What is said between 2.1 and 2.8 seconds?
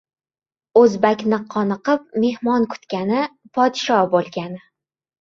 mehmon